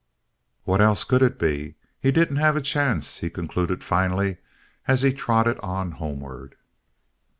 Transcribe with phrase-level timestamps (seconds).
[0.63, 1.75] What else could it be?
[1.99, 4.37] He didn't have a chance," he concluded finally,
[4.87, 6.55] as he trotted on homeward.